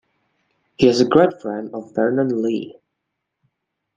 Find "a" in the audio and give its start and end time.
0.99-1.07